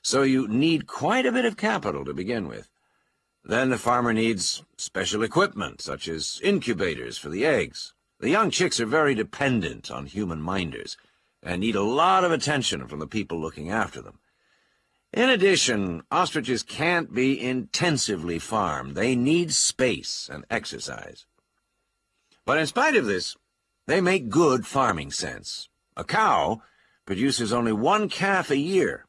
so 0.01 0.23
you 0.23 0.45
need 0.49 0.85
quite 0.85 1.25
a 1.25 1.31
bit 1.31 1.45
of 1.45 1.55
capital 1.55 2.03
to 2.03 2.13
begin 2.13 2.49
with. 2.49 2.69
Then 3.45 3.69
the 3.69 3.77
farmer 3.77 4.11
needs 4.11 4.61
special 4.77 5.23
equipment, 5.23 5.79
such 5.79 6.09
as 6.09 6.41
incubators 6.43 7.17
for 7.17 7.29
the 7.29 7.45
eggs. 7.45 7.93
The 8.19 8.29
young 8.29 8.51
chicks 8.51 8.81
are 8.81 8.85
very 8.85 9.15
dependent 9.15 9.89
on 9.89 10.05
human 10.05 10.41
minders, 10.41 10.97
and 11.43 11.61
need 11.61 11.75
a 11.75 11.83
lot 11.83 12.23
of 12.23 12.31
attention 12.31 12.87
from 12.87 12.99
the 12.99 13.07
people 13.07 13.39
looking 13.39 13.69
after 13.69 14.01
them. 14.01 14.19
In 15.13 15.29
addition, 15.29 16.01
ostriches 16.11 16.63
can't 16.63 17.13
be 17.13 17.39
intensively 17.39 18.39
farmed. 18.39 18.95
They 18.95 19.15
need 19.15 19.53
space 19.53 20.29
and 20.31 20.45
exercise. 20.49 21.25
But 22.45 22.57
in 22.57 22.65
spite 22.65 22.95
of 22.95 23.05
this, 23.05 23.35
they 23.85 24.01
make 24.01 24.29
good 24.29 24.65
farming 24.65 25.11
sense. 25.11 25.69
A 25.95 26.03
cow 26.03 26.63
produces 27.05 27.53
only 27.53 27.73
one 27.73 28.09
calf 28.09 28.49
a 28.49 28.57
year, 28.57 29.05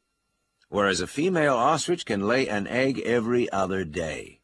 whereas 0.69 1.01
a 1.01 1.07
female 1.07 1.55
ostrich 1.55 2.05
can 2.05 2.27
lay 2.27 2.49
an 2.49 2.67
egg 2.67 3.01
every 3.01 3.51
other 3.51 3.85
day. 3.85 4.41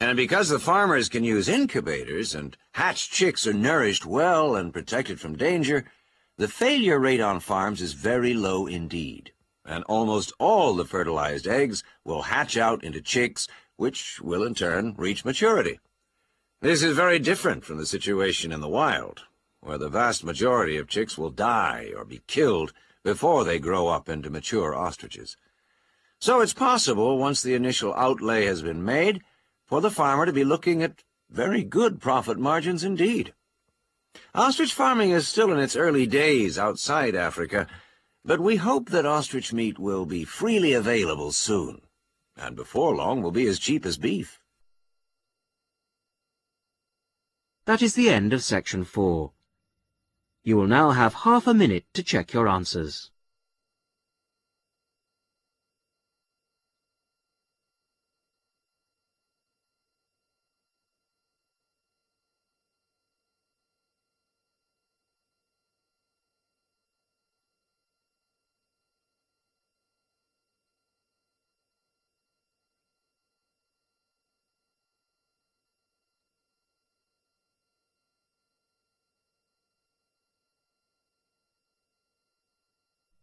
And 0.00 0.16
because 0.16 0.48
the 0.48 0.58
farmers 0.58 1.08
can 1.08 1.24
use 1.24 1.48
incubators 1.48 2.34
and 2.34 2.56
hatched 2.72 3.12
chicks 3.12 3.46
are 3.46 3.52
nourished 3.52 4.04
well 4.04 4.56
and 4.56 4.72
protected 4.72 5.20
from 5.20 5.36
danger, 5.36 5.84
the 6.38 6.48
failure 6.48 6.98
rate 6.98 7.20
on 7.20 7.40
farms 7.40 7.80
is 7.80 7.94
very 7.94 8.34
low 8.34 8.66
indeed, 8.66 9.32
and 9.64 9.82
almost 9.84 10.32
all 10.38 10.74
the 10.74 10.84
fertilized 10.84 11.46
eggs 11.46 11.82
will 12.04 12.22
hatch 12.22 12.56
out 12.56 12.84
into 12.84 13.00
chicks, 13.00 13.48
which 13.76 14.20
will 14.20 14.42
in 14.42 14.54
turn 14.54 14.94
reach 14.98 15.24
maturity. 15.24 15.80
This 16.60 16.82
is 16.82 16.96
very 16.96 17.18
different 17.18 17.64
from 17.64 17.78
the 17.78 17.86
situation 17.86 18.52
in 18.52 18.60
the 18.60 18.68
wild, 18.68 19.22
where 19.60 19.78
the 19.78 19.88
vast 19.88 20.24
majority 20.24 20.76
of 20.76 20.88
chicks 20.88 21.16
will 21.16 21.30
die 21.30 21.92
or 21.96 22.04
be 22.04 22.22
killed 22.26 22.72
before 23.02 23.44
they 23.44 23.58
grow 23.58 23.88
up 23.88 24.08
into 24.08 24.28
mature 24.28 24.74
ostriches. 24.74 25.36
So 26.18 26.40
it's 26.40 26.54
possible, 26.54 27.18
once 27.18 27.42
the 27.42 27.54
initial 27.54 27.94
outlay 27.94 28.46
has 28.46 28.62
been 28.62 28.84
made, 28.84 29.22
for 29.66 29.80
the 29.80 29.90
farmer 29.90 30.26
to 30.26 30.32
be 30.32 30.44
looking 30.44 30.82
at 30.82 31.02
very 31.30 31.62
good 31.62 32.00
profit 32.00 32.38
margins 32.38 32.84
indeed. 32.84 33.32
Ostrich 34.34 34.72
farming 34.72 35.10
is 35.10 35.26
still 35.26 35.52
in 35.52 35.58
its 35.58 35.76
early 35.76 36.06
days 36.06 36.58
outside 36.58 37.14
Africa, 37.14 37.66
but 38.24 38.40
we 38.40 38.56
hope 38.56 38.90
that 38.90 39.06
ostrich 39.06 39.52
meat 39.52 39.78
will 39.78 40.04
be 40.04 40.24
freely 40.24 40.72
available 40.72 41.32
soon, 41.32 41.82
and 42.36 42.56
before 42.56 42.94
long 42.94 43.22
will 43.22 43.30
be 43.30 43.46
as 43.46 43.58
cheap 43.58 43.86
as 43.86 43.96
beef. 43.96 44.40
That 47.66 47.82
is 47.82 47.94
the 47.94 48.10
end 48.10 48.32
of 48.32 48.42
section 48.42 48.84
four. 48.84 49.32
You 50.44 50.56
will 50.56 50.68
now 50.68 50.90
have 50.90 51.14
half 51.14 51.46
a 51.46 51.54
minute 51.54 51.84
to 51.94 52.02
check 52.02 52.32
your 52.32 52.46
answers. 52.46 53.10